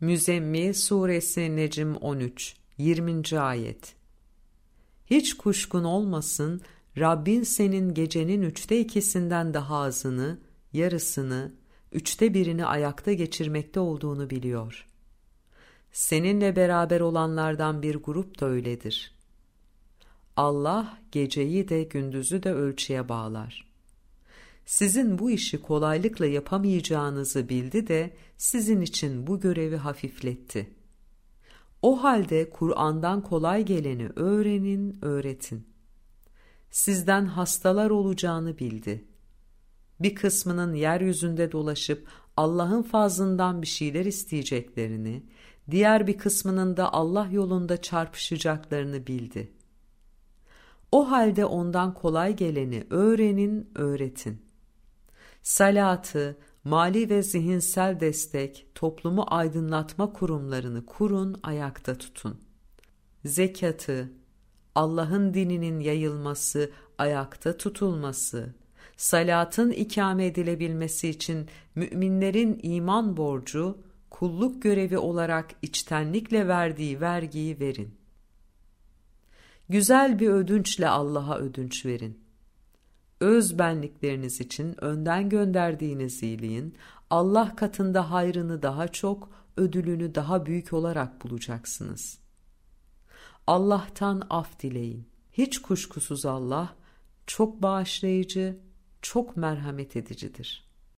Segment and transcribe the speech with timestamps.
[0.00, 3.38] Müzemmil Suresi Necim 13 20.
[3.38, 3.94] Ayet
[5.06, 6.60] Hiç kuşkun olmasın,
[6.98, 10.38] Rabbin senin gecenin üçte ikisinden daha azını,
[10.72, 11.52] yarısını,
[11.92, 14.86] üçte birini ayakta geçirmekte olduğunu biliyor.
[15.92, 19.14] Seninle beraber olanlardan bir grup da öyledir.
[20.36, 23.65] Allah geceyi de gündüzü de ölçüye bağlar.
[24.66, 30.70] Sizin bu işi kolaylıkla yapamayacağınızı bildi de sizin için bu görevi hafifletti.
[31.82, 35.66] O halde Kur'an'dan kolay geleni öğrenin, öğretin.
[36.70, 39.04] Sizden hastalar olacağını bildi.
[40.00, 45.22] Bir kısmının yeryüzünde dolaşıp Allah'ın fazlından bir şeyler isteyeceklerini,
[45.70, 49.52] diğer bir kısmının da Allah yolunda çarpışacaklarını bildi.
[50.92, 54.45] O halde ondan kolay geleni öğrenin, öğretin.
[55.46, 62.40] Salatı, mali ve zihinsel destek, toplumu aydınlatma kurumlarını kurun, ayakta tutun.
[63.24, 64.12] Zekatı,
[64.74, 68.54] Allah'ın dininin yayılması, ayakta tutulması,
[68.96, 73.78] salatın ikame edilebilmesi için müminlerin iman borcu,
[74.10, 77.94] kulluk görevi olarak içtenlikle verdiği vergiyi verin.
[79.68, 82.25] Güzel bir ödünçle Allah'a ödünç verin.
[83.20, 86.76] Öz benlikleriniz için önden gönderdiğiniz iyiliğin
[87.10, 92.18] Allah katında hayrını daha çok, ödülünü daha büyük olarak bulacaksınız.
[93.46, 95.08] Allah'tan af dileyin.
[95.32, 96.74] Hiç kuşkusuz Allah
[97.26, 98.58] çok bağışlayıcı,
[99.02, 100.65] çok merhamet edicidir.''